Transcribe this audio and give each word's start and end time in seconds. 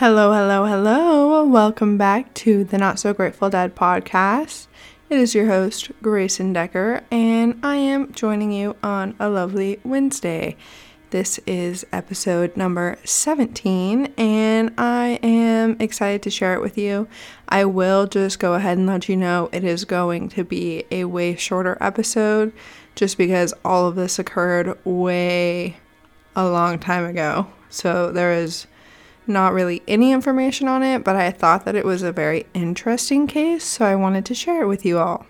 Hello, 0.00 0.32
hello, 0.32 0.64
hello. 0.64 1.44
Welcome 1.44 1.98
back 1.98 2.32
to 2.32 2.64
the 2.64 2.78
Not 2.78 2.98
So 2.98 3.12
Grateful 3.12 3.50
Dead 3.50 3.76
podcast. 3.76 4.66
It 5.10 5.18
is 5.18 5.34
your 5.34 5.48
host, 5.48 5.90
Grayson 6.00 6.54
Decker, 6.54 7.02
and 7.10 7.60
I 7.62 7.76
am 7.76 8.10
joining 8.12 8.50
you 8.50 8.76
on 8.82 9.14
a 9.20 9.28
lovely 9.28 9.78
Wednesday. 9.84 10.56
This 11.10 11.36
is 11.46 11.84
episode 11.92 12.56
number 12.56 12.96
17, 13.04 14.14
and 14.16 14.72
I 14.78 15.18
am 15.22 15.76
excited 15.78 16.22
to 16.22 16.30
share 16.30 16.54
it 16.54 16.62
with 16.62 16.78
you. 16.78 17.06
I 17.50 17.66
will 17.66 18.06
just 18.06 18.38
go 18.38 18.54
ahead 18.54 18.78
and 18.78 18.86
let 18.86 19.06
you 19.06 19.18
know 19.18 19.50
it 19.52 19.64
is 19.64 19.84
going 19.84 20.30
to 20.30 20.44
be 20.44 20.84
a 20.90 21.04
way 21.04 21.36
shorter 21.36 21.76
episode 21.78 22.54
just 22.94 23.18
because 23.18 23.52
all 23.66 23.86
of 23.86 23.96
this 23.96 24.18
occurred 24.18 24.82
way 24.86 25.76
a 26.34 26.48
long 26.48 26.78
time 26.78 27.04
ago. 27.04 27.48
So 27.68 28.10
there 28.10 28.32
is 28.32 28.66
not 29.30 29.54
really 29.54 29.82
any 29.88 30.12
information 30.12 30.68
on 30.68 30.82
it, 30.82 31.04
but 31.04 31.16
I 31.16 31.30
thought 31.30 31.64
that 31.64 31.74
it 31.74 31.86
was 31.86 32.02
a 32.02 32.12
very 32.12 32.46
interesting 32.52 33.26
case, 33.26 33.64
so 33.64 33.86
I 33.86 33.94
wanted 33.94 34.26
to 34.26 34.34
share 34.34 34.62
it 34.62 34.66
with 34.66 34.84
you 34.84 34.98
all. 34.98 35.24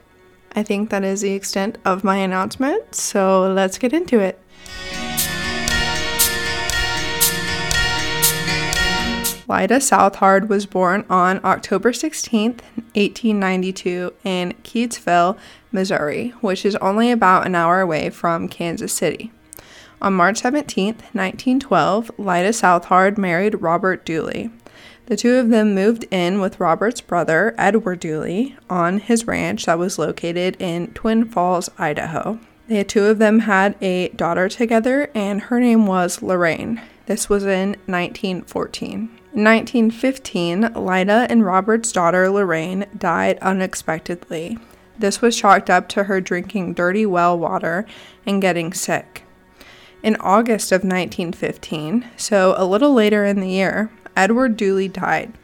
I 0.57 0.65
think 0.65 0.91
that 0.91 1.05
is 1.05 1.21
the 1.21 1.33
extent 1.33 1.79
of 1.85 2.03
my 2.03 2.17
announcement, 2.17 2.95
so 2.97 3.53
let's 3.53 3.79
get 3.79 3.93
into 3.93 4.19
it. 4.19 4.41
Lyda 9.47 9.81
Southard 9.81 10.49
was 10.49 10.65
born 10.65 11.05
on 11.11 11.41
October 11.45 11.93
16, 11.93 12.51
1892, 12.95 14.13
in 14.23 14.55
Keytesville, 14.63 15.37
Missouri, 15.73 16.29
which 16.41 16.65
is 16.65 16.77
only 16.77 17.11
about 17.11 17.47
an 17.47 17.57
hour 17.57 17.81
away 17.81 18.11
from 18.11 18.49
Kansas 18.49 18.93
City. 18.93 19.33
On 20.03 20.15
March 20.15 20.39
17, 20.39 20.95
1912, 21.13 22.11
Lyda 22.17 22.55
Southard 22.55 23.19
married 23.19 23.61
Robert 23.61 24.05
Dooley. 24.05 24.51
The 25.07 25.17
two 25.17 25.35
of 25.37 25.51
them 25.51 25.75
moved 25.75 26.07
in 26.11 26.41
with 26.41 26.59
Robert's 26.59 27.03
brother, 27.03 27.55
Edward 27.59 28.01
Dooley, 28.01 28.57
on 28.71 29.01
his 29.01 29.27
ranch 29.27 29.67
that 29.67 29.79
was 29.79 29.99
located 29.99 30.57
in 30.59 30.93
Twin 30.95 31.29
Falls, 31.29 31.69
Idaho. 31.77 32.39
The 32.69 32.85
two 32.85 33.05
of 33.07 33.19
them 33.19 33.41
had 33.41 33.77
a 33.83 34.09
daughter 34.11 34.49
together, 34.49 35.11
and 35.15 35.43
her 35.43 35.61
name 35.61 35.87
was 35.87 36.23
Lorraine. 36.23 36.81
This 37.07 37.29
was 37.29 37.45
in 37.45 37.71
1914. 37.87 39.11
In 39.33 39.45
1915, 39.45 40.73
Lyda 40.75 41.27
and 41.29 41.45
Robert's 41.45 41.93
daughter 41.93 42.31
Lorraine 42.31 42.87
died 42.97 43.39
unexpectedly. 43.41 44.57
This 44.99 45.21
was 45.21 45.37
chalked 45.37 45.69
up 45.69 45.89
to 45.91 46.05
her 46.05 46.21
drinking 46.21 46.75
dirty 46.75 47.05
well 47.05 47.39
water 47.39 47.85
and 48.25 48.41
getting 48.41 48.73
sick. 48.73 49.25
In 50.03 50.17
August 50.17 50.73
of 50.73 50.81
1915, 50.81 52.07
so 52.17 52.55
a 52.57 52.65
little 52.65 52.95
later 52.95 53.27
in 53.27 53.41
the 53.41 53.51
year, 53.51 53.91
Edward 54.17 54.57
Dooley 54.57 54.89
died. 54.89 55.35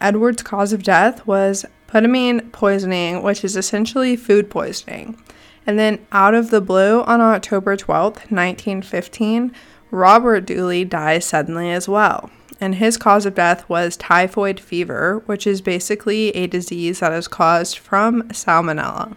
Edward's 0.00 0.42
cause 0.42 0.72
of 0.72 0.82
death 0.82 1.24
was 1.24 1.64
potassium 1.86 2.50
poisoning, 2.50 3.22
which 3.22 3.44
is 3.44 3.56
essentially 3.56 4.16
food 4.16 4.50
poisoning. 4.50 5.16
And 5.64 5.78
then, 5.78 6.04
out 6.10 6.34
of 6.34 6.50
the 6.50 6.60
blue, 6.60 7.02
on 7.02 7.20
October 7.20 7.76
12, 7.76 8.14
1915, 8.30 9.52
Robert 9.92 10.46
Dooley 10.46 10.84
dies 10.84 11.24
suddenly 11.24 11.70
as 11.70 11.88
well. 11.88 12.28
And 12.60 12.74
his 12.76 12.96
cause 12.96 13.24
of 13.24 13.36
death 13.36 13.68
was 13.68 13.96
typhoid 13.96 14.58
fever, 14.58 15.22
which 15.26 15.46
is 15.46 15.60
basically 15.60 16.30
a 16.30 16.48
disease 16.48 16.98
that 16.98 17.12
is 17.12 17.28
caused 17.28 17.78
from 17.78 18.24
salmonella. 18.30 19.16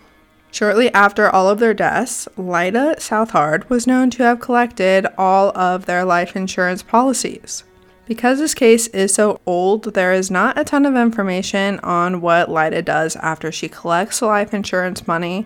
Shortly 0.55 0.89
after 0.93 1.29
all 1.29 1.49
of 1.49 1.59
their 1.59 1.73
deaths, 1.73 2.29
Lyda 2.37 3.01
Southard 3.01 3.69
was 3.69 3.85
known 3.85 4.09
to 4.11 4.23
have 4.23 4.39
collected 4.39 5.05
all 5.17 5.49
of 5.49 5.85
their 5.85 6.05
life 6.05 6.33
insurance 6.33 6.81
policies. 6.81 7.65
Because 8.05 8.39
this 8.39 8.53
case 8.53 8.87
is 8.87 9.13
so 9.13 9.41
old, 9.45 9.93
there 9.95 10.13
is 10.13 10.31
not 10.31 10.57
a 10.57 10.63
ton 10.63 10.85
of 10.85 10.95
information 10.95 11.81
on 11.81 12.21
what 12.21 12.49
Lyda 12.49 12.83
does 12.83 13.17
after 13.17 13.51
she 13.51 13.67
collects 13.67 14.21
life 14.21 14.53
insurance 14.53 15.05
money, 15.05 15.45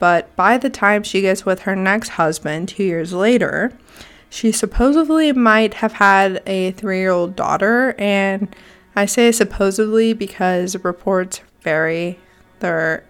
but 0.00 0.34
by 0.34 0.58
the 0.58 0.70
time 0.70 1.04
she 1.04 1.20
gets 1.20 1.46
with 1.46 1.60
her 1.60 1.76
next 1.76 2.08
husband 2.08 2.70
two 2.70 2.82
years 2.82 3.12
later, 3.12 3.72
she 4.28 4.50
supposedly 4.50 5.30
might 5.30 5.74
have 5.74 5.92
had 5.92 6.42
a 6.46 6.72
three 6.72 6.98
year 6.98 7.12
old 7.12 7.36
daughter, 7.36 7.94
and 7.96 8.56
I 8.96 9.06
say 9.06 9.30
supposedly 9.30 10.14
because 10.14 10.74
reports 10.82 11.42
vary. 11.62 12.18
There 12.58 13.04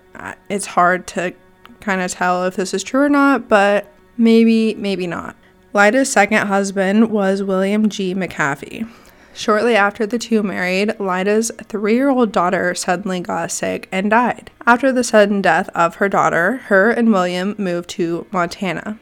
it's 0.49 0.67
hard 0.67 1.07
to 1.09 1.35
kind 1.81 2.01
of 2.01 2.11
tell 2.11 2.45
if 2.45 2.57
this 2.57 2.75
is 2.75 2.83
true 2.83 3.03
or 3.03 3.09
not, 3.09 3.49
but 3.49 3.93
maybe, 4.17 4.75
maybe 4.75 5.07
not. 5.07 5.37
Lyda's 5.73 6.11
second 6.11 6.47
husband 6.47 7.11
was 7.11 7.43
William 7.43 7.89
G. 7.89 8.15
McAfee. 8.15 8.89
Shortly 9.35 9.77
after 9.77 10.05
the 10.05 10.19
two 10.19 10.43
married, 10.43 10.99
Lyda's 10.99 11.53
three 11.63 11.95
year 11.95 12.09
old 12.09 12.33
daughter 12.33 12.75
suddenly 12.75 13.21
got 13.21 13.53
sick 13.53 13.89
and 13.93 14.11
died. 14.11 14.51
After 14.67 14.91
the 14.91 15.05
sudden 15.05 15.41
death 15.41 15.69
of 15.77 15.97
her 15.97 16.09
daughter, 16.09 16.57
her 16.67 16.91
and 16.91 17.13
William 17.13 17.55
moved 17.57 17.91
to 17.91 18.27
Montana. 18.33 18.99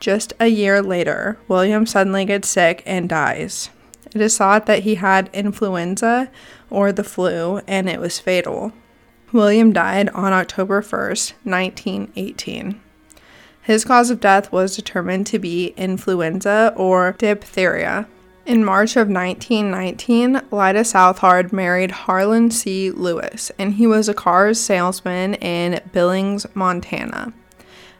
Just 0.00 0.32
a 0.40 0.48
year 0.48 0.82
later, 0.82 1.38
William 1.46 1.86
suddenly 1.86 2.24
gets 2.24 2.48
sick 2.48 2.82
and 2.84 3.08
dies. 3.08 3.70
It 4.14 4.20
is 4.20 4.36
thought 4.36 4.66
that 4.66 4.82
he 4.82 4.96
had 4.96 5.30
influenza 5.32 6.30
or 6.68 6.90
the 6.90 7.04
flu, 7.04 7.58
and 7.66 7.88
it 7.88 8.00
was 8.00 8.18
fatal. 8.18 8.72
William 9.36 9.72
died 9.72 10.08
on 10.08 10.32
October 10.32 10.82
1st, 10.82 11.34
1918. 11.44 12.80
His 13.62 13.84
cause 13.84 14.10
of 14.10 14.20
death 14.20 14.50
was 14.50 14.74
determined 14.74 15.26
to 15.26 15.38
be 15.38 15.74
influenza 15.76 16.72
or 16.76 17.14
diphtheria. 17.18 18.08
In 18.46 18.64
March 18.64 18.96
of 18.96 19.08
1919, 19.08 20.40
Lyda 20.50 20.84
Southard 20.84 21.52
married 21.52 21.90
Harlan 21.90 22.50
C. 22.50 22.90
Lewis, 22.90 23.50
and 23.58 23.74
he 23.74 23.86
was 23.86 24.08
a 24.08 24.14
cars 24.14 24.60
salesman 24.60 25.34
in 25.34 25.80
Billings, 25.92 26.46
Montana. 26.54 27.32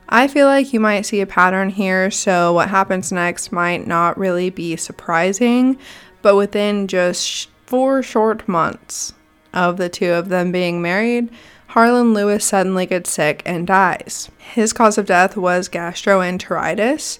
I 0.08 0.28
feel 0.28 0.46
like 0.46 0.72
you 0.72 0.78
might 0.78 1.04
see 1.04 1.20
a 1.20 1.26
pattern 1.26 1.70
here, 1.70 2.12
so 2.12 2.52
what 2.52 2.68
happens 2.70 3.10
next 3.10 3.50
might 3.50 3.88
not 3.88 4.16
really 4.16 4.50
be 4.50 4.76
surprising, 4.76 5.76
but 6.22 6.36
within 6.36 6.86
just 6.86 7.48
four 7.66 8.04
short 8.04 8.46
months, 8.46 9.12
of 9.56 9.78
the 9.78 9.88
two 9.88 10.12
of 10.12 10.28
them 10.28 10.52
being 10.52 10.80
married, 10.80 11.30
Harlan 11.68 12.14
Lewis 12.14 12.44
suddenly 12.44 12.86
gets 12.86 13.10
sick 13.10 13.42
and 13.44 13.66
dies. 13.66 14.30
His 14.38 14.72
cause 14.72 14.98
of 14.98 15.06
death 15.06 15.36
was 15.36 15.68
gastroenteritis, 15.68 17.18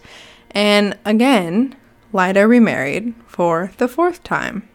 and 0.53 0.97
again, 1.05 1.75
Lyda 2.13 2.47
remarried 2.47 3.15
for 3.27 3.73
the 3.79 3.89
fourth 3.89 4.23
time. 4.23 4.69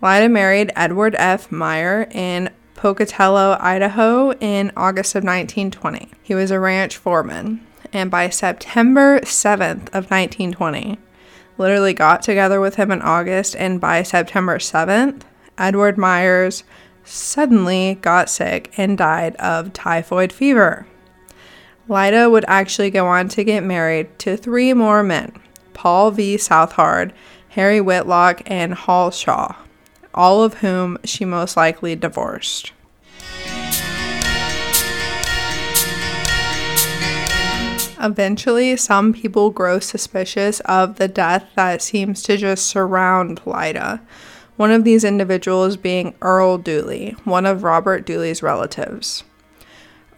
Lyda 0.00 0.28
married 0.28 0.72
Edward 0.76 1.14
F. 1.18 1.50
Meyer 1.50 2.08
in 2.10 2.50
Pocatello, 2.74 3.56
Idaho 3.60 4.32
in 4.32 4.72
August 4.76 5.14
of 5.14 5.24
1920. 5.24 6.10
He 6.22 6.34
was 6.34 6.50
a 6.50 6.60
ranch 6.60 6.96
foreman, 6.96 7.64
and 7.92 8.10
by 8.10 8.28
September 8.28 9.20
7th 9.20 9.88
of 9.88 10.10
1920, 10.10 10.98
literally 11.58 11.94
got 11.94 12.22
together 12.22 12.60
with 12.60 12.76
him 12.76 12.90
in 12.90 13.02
August, 13.02 13.54
and 13.56 13.80
by 13.80 14.02
September 14.02 14.58
7th, 14.58 15.22
Edward 15.62 15.96
Myers 15.96 16.64
suddenly 17.04 17.96
got 18.02 18.28
sick 18.28 18.72
and 18.76 18.98
died 18.98 19.36
of 19.36 19.72
typhoid 19.72 20.32
fever. 20.32 20.88
Lyda 21.86 22.28
would 22.28 22.44
actually 22.48 22.90
go 22.90 23.06
on 23.06 23.28
to 23.28 23.44
get 23.44 23.62
married 23.62 24.18
to 24.18 24.36
three 24.36 24.74
more 24.74 25.04
men 25.04 25.32
Paul 25.72 26.10
V. 26.10 26.36
Southard, 26.36 27.12
Harry 27.50 27.80
Whitlock, 27.80 28.42
and 28.46 28.74
Hal 28.74 29.12
Shaw, 29.12 29.54
all 30.12 30.42
of 30.42 30.54
whom 30.54 30.98
she 31.04 31.24
most 31.24 31.56
likely 31.56 31.94
divorced. 31.94 32.72
Eventually, 38.00 38.76
some 38.76 39.12
people 39.12 39.50
grow 39.50 39.78
suspicious 39.78 40.58
of 40.60 40.96
the 40.96 41.06
death 41.06 41.46
that 41.54 41.80
seems 41.80 42.20
to 42.24 42.36
just 42.36 42.66
surround 42.66 43.40
Lyda 43.46 44.00
one 44.56 44.70
of 44.70 44.84
these 44.84 45.04
individuals 45.04 45.76
being 45.76 46.14
Earl 46.20 46.58
Dooley, 46.58 47.16
one 47.24 47.46
of 47.46 47.62
Robert 47.62 48.06
Dooley's 48.06 48.42
relatives. 48.42 49.24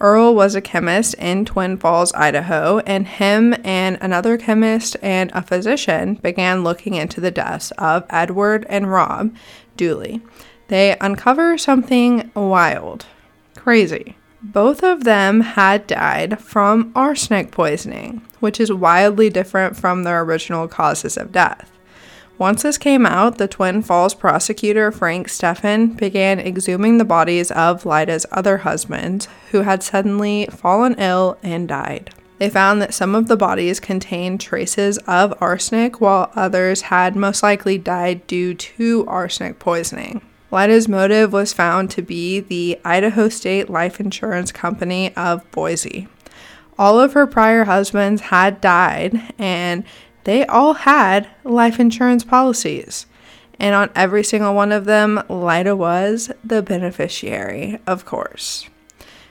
Earl 0.01 0.35
was 0.35 0.55
a 0.55 0.61
chemist 0.61 1.15
in 1.15 1.45
Twin 1.45 1.79
Falls, 1.79 2.13
Idaho, 2.15 2.81
and 2.81 3.07
him 3.07 3.55
and 3.65 3.97
another 4.01 4.37
chemist 4.37 4.97
and 5.01 5.31
a 5.33 5.41
physician 5.41 6.15
began 6.17 6.65
looking 6.65 6.95
into 6.95 7.21
the 7.21 7.31
deaths 7.31 7.71
of 7.79 8.05
Edward 8.11 8.67
and 8.69 8.91
Rob 8.91 9.35
Dooley. 9.77 10.21
They 10.69 10.97
uncover 11.01 11.57
something 11.57 12.31
wild, 12.35 13.07
crazy. 13.57 14.17
Both 14.43 14.83
of 14.83 15.05
them 15.05 15.41
had 15.41 15.87
died 15.87 16.39
from 16.41 16.93
arsenic 16.95 17.51
poisoning, 17.51 18.21
which 18.41 18.61
is 18.61 18.73
wildly 18.73 19.31
different 19.31 19.77
from 19.77 20.03
their 20.03 20.21
original 20.23 20.69
causes 20.69 21.17
of 21.17 21.33
death. 21.33 21.71
Once 22.37 22.63
this 22.63 22.79
came 22.79 23.07
out, 23.07 23.39
the 23.39 23.47
Twin 23.47 23.81
Falls 23.81 24.15
prosecutor 24.15 24.91
Frank 24.91 25.29
Steffen 25.29 25.97
began 25.97 26.41
exhuming 26.41 26.99
the 26.99 27.05
bodies 27.05 27.53
of 27.53 27.87
Lyda's 27.87 28.27
other 28.33 28.59
husbands, 28.59 29.29
who 29.53 29.63
had 29.63 29.85
suddenly 29.85 30.47
fallen 30.51 30.95
ill 30.99 31.39
and 31.45 31.69
died. 31.69 32.13
They 32.39 32.51
found 32.51 32.83
that 32.83 32.93
some 32.93 33.15
of 33.15 33.29
the 33.29 33.37
bodies 33.37 33.79
contained 33.79 34.41
traces 34.41 34.99
of 35.07 35.41
arsenic, 35.41 36.01
while 36.01 36.33
others 36.35 36.83
had 36.83 37.15
most 37.15 37.45
likely 37.45 37.79
died 37.79 38.27
due 38.27 38.55
to 38.55 39.07
arsenic 39.07 39.61
poisoning. 39.61 40.21
Lyda's 40.51 40.89
motive 40.89 41.33
was 41.33 41.53
found 41.53 41.91
to 41.91 42.03
be 42.03 42.41
the 42.41 42.81
Idaho 42.85 43.29
State 43.29 43.71
Life 43.71 44.01
Insurance 44.01 44.51
Company 44.51 45.15
of 45.17 45.49
Boise. 45.53 46.09
All 46.77 46.99
of 46.99 47.13
her 47.13 47.27
prior 47.29 47.65
husbands 47.65 48.23
had 48.23 48.61
died, 48.61 49.33
and 49.39 49.85
they 50.25 50.44
all 50.47 50.75
had 50.75 51.29
life 51.44 51.79
insurance 51.79 52.25
policies. 52.25 53.06
And 53.59 53.75
on 53.75 53.91
every 53.94 54.25
single 54.25 54.55
one 54.55 54.73
of 54.73 54.85
them, 54.85 55.23
Lyda 55.29 55.76
was 55.76 56.32
the 56.43 56.62
beneficiary, 56.62 57.79
of 57.87 58.05
course. 58.05 58.69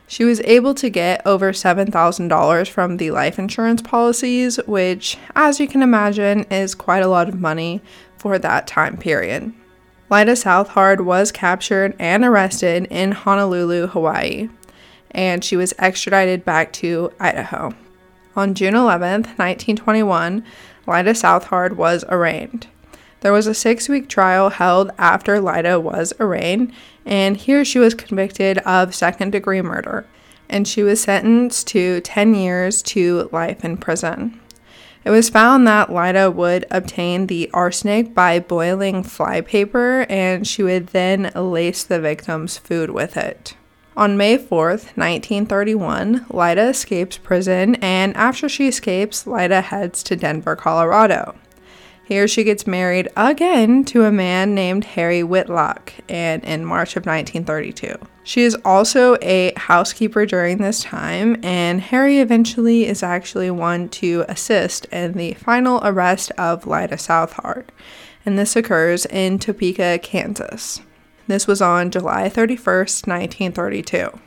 She 0.08 0.24
was 0.24 0.42
able 0.42 0.74
to 0.76 0.90
get 0.90 1.26
over 1.26 1.52
$7,000 1.52 2.70
from 2.70 2.98
the 2.98 3.12
life 3.12 3.40
insurance 3.40 3.82
policies, 3.82 4.58
which, 4.68 5.18
as 5.36 5.60
you 5.60 5.68
can 5.68 5.82
imagine, 5.82 6.44
is 6.52 6.76
quite 6.76 7.04
a 7.04 7.08
lot 7.08 7.28
of 7.28 7.40
money 7.40 7.82
for 8.18 8.38
that 8.38 8.68
time 8.68 8.98
period. 8.98 9.52
Lyda 10.10 10.36
Southard 10.36 11.02
was 11.02 11.32
captured 11.32 11.96
and 11.98 12.24
arrested 12.24 12.88
in 12.92 13.12
Honolulu, 13.12 13.88
Hawaii, 13.88 14.50
and 15.12 15.44
she 15.44 15.56
was 15.56 15.74
extradited 15.80 16.46
back 16.46 16.72
to 16.74 17.12
Idaho. 17.20 17.74
On 18.36 18.56
June 18.56 18.74
11, 18.74 19.24
1921, 19.38 20.44
Lyda 20.88 21.14
Southard 21.14 21.78
was 21.78 22.04
arraigned. 22.10 22.68
There 23.22 23.32
was 23.32 23.46
a 23.46 23.54
six 23.54 23.88
week 23.88 24.10
trial 24.10 24.50
held 24.50 24.92
after 24.98 25.40
Lyda 25.40 25.80
was 25.80 26.14
arraigned, 26.20 26.74
and 27.06 27.38
here 27.38 27.64
she 27.64 27.80
was 27.80 27.94
convicted 27.94 28.58
of 28.60 28.96
second 28.96 29.32
degree 29.32 29.62
murder, 29.62 30.06
and 30.50 30.68
she 30.68 30.82
was 30.82 31.04
sentenced 31.04 31.68
to 31.68 32.02
10 32.02 32.34
years 32.34 32.82
to 32.82 33.30
life 33.32 33.64
in 33.64 33.78
prison. 33.78 34.40
It 35.06 35.12
was 35.12 35.30
found 35.30 35.68
that 35.68 35.92
Lyda 35.92 36.32
would 36.32 36.66
obtain 36.72 37.28
the 37.28 37.50
arsenic 37.54 38.14
by 38.14 38.40
boiling 38.40 39.04
flypaper, 39.04 40.06
and 40.10 40.48
she 40.48 40.64
would 40.64 40.88
then 40.88 41.32
lace 41.36 41.84
the 41.84 42.00
victim's 42.00 42.58
food 42.58 42.90
with 42.90 43.16
it. 43.16 43.56
On 43.96 44.18
May 44.18 44.40
4th, 44.40 44.98
1931, 44.98 46.26
Lyda 46.32 46.70
escapes 46.70 47.20
prison, 47.20 47.76
and 47.76 48.18
after 48.18 48.50
she 48.50 48.68
escapes, 48.68 49.28
Lyda 49.28 49.62
heads 49.62 50.02
to 50.04 50.16
Denver, 50.16 50.56
Colorado. 50.56 51.36
Here 52.04 52.28
she 52.28 52.44
gets 52.44 52.66
married 52.66 53.08
again 53.16 53.86
to 53.86 54.04
a 54.04 54.12
man 54.12 54.56
named 54.56 54.84
Harry 54.84 55.22
Whitlock 55.22 55.94
and 56.10 56.44
in 56.44 56.66
March 56.66 56.96
of 56.96 57.06
1932. 57.06 57.96
She 58.24 58.42
is 58.42 58.58
also 58.66 59.16
a 59.22 59.54
housekeeper 59.58 60.26
during 60.26 60.58
this 60.58 60.82
time, 60.82 61.38
and 61.44 61.80
Harry 61.80 62.20
eventually 62.20 62.88
is 62.88 63.04
actually 63.04 63.52
one 63.52 63.90
to 63.90 64.26
assist 64.28 64.86
in 64.86 65.14
the 65.14 65.36
final 65.36 65.80
arrest 65.84 66.32
of 66.32 66.66
Lyda 66.66 66.98
Southard, 66.98 67.72
and 68.26 68.40
this 68.40 68.56
occurs 68.56 69.06
in 69.06 69.38
Topeka, 69.38 70.00
Kansas. 70.00 70.82
This 71.28 71.48
was 71.48 71.62
on 71.62 71.92
July 71.92 72.30
31st, 72.30 73.08
1932. 73.08 74.20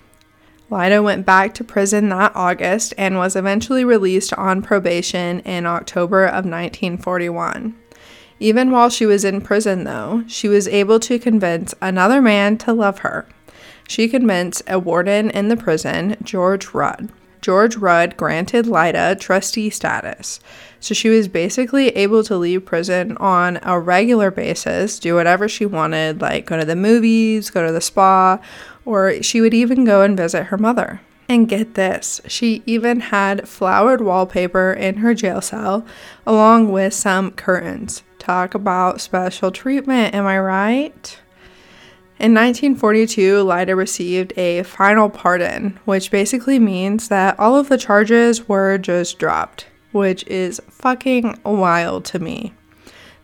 Lyda 0.68 1.02
went 1.02 1.24
back 1.24 1.54
to 1.54 1.64
prison 1.64 2.08
that 2.08 2.32
August 2.34 2.92
and 2.98 3.16
was 3.16 3.36
eventually 3.36 3.84
released 3.84 4.32
on 4.34 4.62
probation 4.62 5.40
in 5.40 5.66
October 5.66 6.24
of 6.24 6.44
1941. 6.44 7.74
Even 8.40 8.70
while 8.70 8.90
she 8.90 9.06
was 9.06 9.24
in 9.24 9.40
prison, 9.40 9.84
though, 9.84 10.24
she 10.26 10.48
was 10.48 10.68
able 10.68 10.98
to 11.00 11.18
convince 11.18 11.74
another 11.80 12.20
man 12.20 12.58
to 12.58 12.72
love 12.72 12.98
her. 12.98 13.26
She 13.88 14.08
convinced 14.08 14.62
a 14.66 14.78
warden 14.78 15.30
in 15.30 15.48
the 15.48 15.56
prison, 15.56 16.16
George 16.22 16.74
Rudd. 16.74 17.10
George 17.46 17.76
Rudd 17.76 18.16
granted 18.16 18.66
Lyda 18.66 19.14
trustee 19.14 19.70
status. 19.70 20.40
So 20.80 20.94
she 20.94 21.08
was 21.08 21.28
basically 21.28 21.90
able 21.90 22.24
to 22.24 22.36
leave 22.36 22.64
prison 22.64 23.16
on 23.18 23.60
a 23.62 23.78
regular 23.78 24.32
basis, 24.32 24.98
do 24.98 25.14
whatever 25.14 25.48
she 25.48 25.64
wanted, 25.64 26.20
like 26.20 26.46
go 26.46 26.58
to 26.58 26.64
the 26.64 26.74
movies, 26.74 27.50
go 27.50 27.64
to 27.64 27.72
the 27.72 27.80
spa, 27.80 28.40
or 28.84 29.22
she 29.22 29.40
would 29.40 29.54
even 29.54 29.84
go 29.84 30.02
and 30.02 30.16
visit 30.16 30.46
her 30.46 30.58
mother. 30.58 31.00
And 31.28 31.48
get 31.48 31.74
this, 31.74 32.20
she 32.26 32.64
even 32.66 32.98
had 32.98 33.48
flowered 33.48 34.00
wallpaper 34.00 34.72
in 34.72 34.96
her 34.96 35.14
jail 35.14 35.40
cell, 35.40 35.86
along 36.26 36.72
with 36.72 36.94
some 36.94 37.30
curtains. 37.30 38.02
Talk 38.18 38.56
about 38.56 39.00
special 39.00 39.52
treatment, 39.52 40.16
am 40.16 40.26
I 40.26 40.40
right? 40.40 41.16
In 42.18 42.32
1942, 42.32 43.42
Lyda 43.42 43.76
received 43.76 44.32
a 44.38 44.62
final 44.62 45.10
pardon, 45.10 45.78
which 45.84 46.10
basically 46.10 46.58
means 46.58 47.08
that 47.08 47.38
all 47.38 47.56
of 47.56 47.68
the 47.68 47.76
charges 47.76 48.48
were 48.48 48.78
just 48.78 49.18
dropped, 49.18 49.66
which 49.92 50.26
is 50.26 50.60
fucking 50.68 51.38
wild 51.44 52.04
to 52.06 52.18
me. 52.18 52.54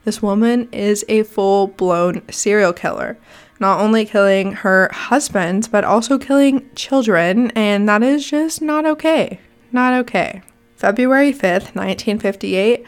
This 0.04 0.20
woman 0.20 0.68
is 0.72 1.04
a 1.08 1.22
full 1.22 1.68
blown 1.68 2.22
serial 2.30 2.72
killer 2.72 3.16
not 3.62 3.80
only 3.80 4.04
killing 4.04 4.52
her 4.52 4.90
husband, 4.92 5.68
but 5.70 5.84
also 5.84 6.18
killing 6.18 6.68
children, 6.74 7.52
and 7.52 7.88
that 7.88 8.02
is 8.02 8.28
just 8.28 8.60
not 8.60 8.84
okay. 8.84 9.38
Not 9.70 9.94
okay. 10.00 10.42
February 10.74 11.32
5th, 11.32 11.76
1958, 11.76 12.84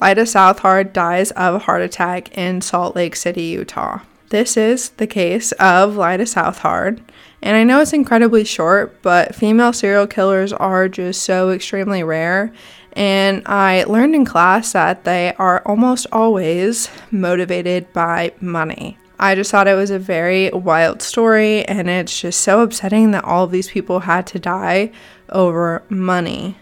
Lyda 0.00 0.26
Southard 0.26 0.92
dies 0.92 1.30
of 1.30 1.54
a 1.54 1.58
heart 1.58 1.80
attack 1.80 2.36
in 2.36 2.60
Salt 2.60 2.94
Lake 2.94 3.16
City, 3.16 3.44
Utah. 3.44 4.00
This 4.30 4.58
is 4.58 4.90
the 4.90 5.06
case 5.06 5.52
of 5.52 5.96
Lyda 5.96 6.26
Southard, 6.26 7.00
and 7.40 7.56
I 7.56 7.64
know 7.64 7.80
it's 7.80 7.94
incredibly 7.94 8.44
short, 8.44 9.00
but 9.00 9.34
female 9.34 9.72
serial 9.72 10.06
killers 10.06 10.52
are 10.52 10.86
just 10.86 11.22
so 11.22 11.48
extremely 11.48 12.02
rare. 12.02 12.52
And 12.92 13.42
I 13.46 13.84
learned 13.84 14.14
in 14.14 14.26
class 14.26 14.72
that 14.72 15.04
they 15.04 15.32
are 15.38 15.62
almost 15.64 16.06
always 16.12 16.90
motivated 17.10 17.90
by 17.94 18.32
money. 18.40 18.98
I 19.18 19.34
just 19.34 19.50
thought 19.50 19.66
it 19.66 19.74
was 19.74 19.90
a 19.90 19.98
very 19.98 20.50
wild 20.50 21.00
story, 21.00 21.64
and 21.64 21.88
it's 21.88 22.20
just 22.20 22.42
so 22.42 22.60
upsetting 22.60 23.12
that 23.12 23.24
all 23.24 23.44
of 23.44 23.50
these 23.50 23.70
people 23.70 24.00
had 24.00 24.26
to 24.28 24.38
die 24.38 24.92
over 25.30 25.82
money. 25.88 26.56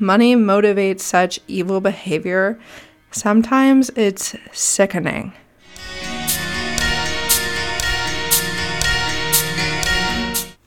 Money 0.00 0.34
motivates 0.34 1.00
such 1.00 1.38
evil 1.46 1.80
behavior. 1.80 2.58
Sometimes 3.12 3.90
it's 3.90 4.34
sickening. 4.50 5.34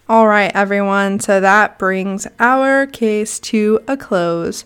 All 0.07 0.27
right, 0.27 0.51
everyone, 0.53 1.19
so 1.19 1.39
that 1.39 1.79
brings 1.79 2.27
our 2.37 2.85
case 2.85 3.39
to 3.39 3.79
a 3.87 3.97
close. 3.97 4.63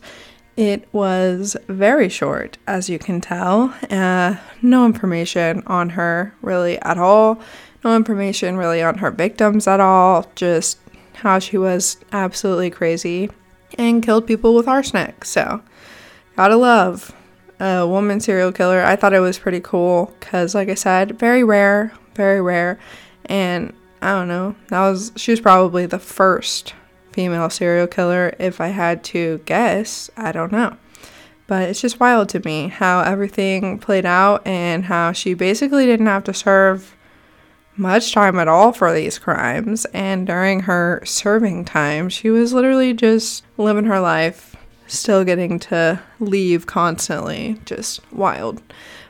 It 0.58 0.86
was 0.92 1.56
very 1.70 2.10
short, 2.10 2.58
as 2.68 2.90
you 2.90 3.00
can 3.00 3.22
tell. 3.22 3.74
Uh, 3.90 4.36
no 4.62 4.86
information 4.86 5.64
on 5.66 5.92
her 5.92 6.36
really 6.42 6.78
at 6.82 6.98
all. 6.98 7.40
No 7.86 7.96
information 7.96 8.58
really 8.58 8.82
on 8.82 8.98
her 8.98 9.12
victims 9.12 9.66
at 9.66 9.80
all. 9.80 10.30
Just 10.36 10.78
how 11.14 11.40
she 11.40 11.58
was 11.58 11.96
absolutely 12.12 12.70
crazy 12.70 13.30
and 13.78 14.04
killed 14.04 14.28
people 14.28 14.54
with 14.54 14.68
arsenic. 14.68 15.24
So, 15.24 15.62
gotta 16.36 16.58
love 16.58 17.16
a 17.62 17.88
woman 17.88 18.20
serial 18.20 18.52
killer. 18.52 18.84
I 18.84 18.98
thought 18.98 19.14
it 19.14 19.22
was 19.22 19.40
pretty 19.40 19.62
cool 19.62 20.14
because, 20.20 20.54
like 20.54 20.68
I 20.68 20.74
said, 20.74 21.18
very 21.18 21.46
rare, 21.46 21.94
very 22.14 22.42
rare. 22.42 22.78
And 23.28 23.74
I 24.02 24.12
don't 24.12 24.28
know, 24.28 24.56
that 24.70 24.82
was, 24.82 25.12
she 25.16 25.32
was 25.32 25.42
probably 25.42 25.86
the 25.86 26.00
first 26.00 26.74
female 27.12 27.50
serial 27.50 27.88
killer 27.88 28.34
if 28.40 28.62
I 28.62 28.68
had 28.68 29.04
to 29.06 29.42
guess. 29.46 30.10
I 30.16 30.32
don't 30.32 30.52
know. 30.52 30.78
But 31.48 31.70
it's 31.70 31.82
just 31.82 32.00
wild 32.00 32.30
to 32.30 32.46
me 32.46 32.68
how 32.68 33.02
everything 33.02 33.80
played 33.80 34.06
out 34.06 34.46
and 34.46 34.86
how 34.86 35.12
she 35.12 35.34
basically 35.34 35.86
didn't 35.86 36.06
have 36.06 36.24
to 36.26 36.34
serve 36.34 36.96
much 37.76 38.14
time 38.14 38.38
at 38.38 38.48
all 38.48 38.72
for 38.72 38.94
these 38.94 39.18
crimes. 39.18 39.86
And 39.86 40.28
during 40.28 40.62
her 40.62 41.02
serving 41.06 41.66
time, 41.66 42.10
she 42.10 42.30
was 42.30 42.54
literally 42.54 42.94
just 42.94 43.44
living 43.58 43.86
her 43.86 44.00
life, 44.00 44.56
still 44.86 45.24
getting 45.24 45.60
to 45.60 46.00
leave 46.20 46.68
constantly. 46.68 47.60
Just 47.66 48.02
wild. 48.14 48.62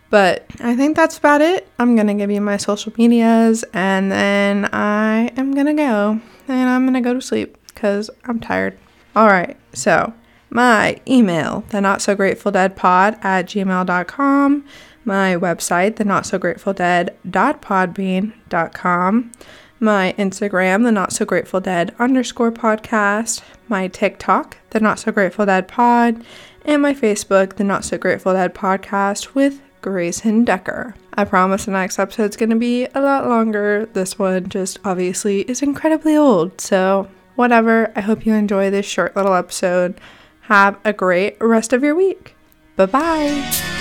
But 0.10 0.46
I 0.60 0.76
think 0.76 0.96
that's 0.96 1.18
about 1.18 1.42
it. 1.42 1.68
I'm 1.78 1.96
going 1.96 2.08
to 2.08 2.16
give 2.16 2.32
you 2.32 2.42
my 2.42 2.58
social 2.58 2.92
medias 2.98 3.64
and 3.74 4.12
then 4.12 4.68
I 4.74 5.28
am 5.38 5.54
going 5.54 5.68
to 5.68 5.74
go. 5.74 6.20
And 6.48 6.70
I'm 6.70 6.84
going 6.84 6.96
to 6.96 7.02
go 7.02 7.14
to 7.14 7.22
sleep 7.22 7.58
because 7.68 8.10
I'm 8.26 8.40
tired. 8.40 8.76
All 9.16 9.28
right, 9.28 9.56
so 9.74 10.14
my 10.50 11.00
email, 11.08 11.64
the 11.70 11.80
not 11.82 12.02
so 12.02 12.16
grateful 12.16 12.52
dead 12.52 12.76
pod 12.76 13.20
at 13.22 13.46
gmail.com, 13.46 14.66
my 15.06 15.36
website, 15.36 15.98
the 15.98 16.06
not 16.06 16.26
so 16.26 16.40
grateful 16.40 16.74
dead.podbean.com, 16.74 19.32
my 19.80 20.16
Instagram, 20.18 20.84
the 20.84 20.92
not 20.92 21.14
so 21.14 21.26
grateful 21.26 21.62
dead 21.62 21.96
underscore 22.00 22.52
podcast, 22.52 23.44
my 23.68 23.88
TikTok, 23.88 24.58
the 24.72 24.80
not 24.80 24.98
so 25.00 25.12
grateful 25.12 25.46
dead 25.46 25.68
pod, 25.68 26.26
and 26.66 26.82
my 26.82 26.94
Facebook, 26.94 27.58
the 27.58 27.64
not 27.64 27.86
so 27.86 27.98
grateful 27.98 28.34
dead 28.34 28.56
podcast 28.56 29.36
with 29.36 29.62
Grayson 29.82 30.46
Decker. 30.46 30.96
I 31.14 31.26
promise 31.26 31.66
the 31.66 31.72
next 31.72 32.00
episode's 32.00 32.38
gonna 32.38 32.56
be 32.56 32.86
a 32.94 33.02
lot 33.02 33.28
longer. 33.28 33.88
This 33.94 34.18
one 34.18 34.50
just 34.50 34.80
obviously 34.84 35.42
is 35.42 35.62
incredibly 35.62 36.16
old, 36.16 36.62
so 36.62 37.08
whatever. 37.36 37.92
I 37.96 38.02
hope 38.02 38.26
you 38.26 38.34
enjoy 38.34 38.70
this 38.70 38.86
short 38.86 39.16
little 39.16 39.34
episode. 39.34 40.00
Have 40.42 40.78
a 40.84 40.94
great 40.94 41.38
rest 41.40 41.74
of 41.74 41.84
your 41.84 41.96
week. 41.96 42.36
Bye 42.76 42.86
bye. 42.88 43.79